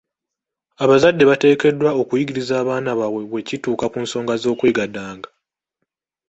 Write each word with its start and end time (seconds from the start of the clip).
Abazadde 0.83 1.23
bateekeddwa 1.29 1.89
okuyigiriza 2.01 2.53
abaana 2.61 2.91
baabwe 2.99 3.23
bwe 3.29 3.41
kituuka 3.47 3.85
ku 3.91 3.97
nsonga 4.05 4.33
z'okwegadanga. 4.41 5.29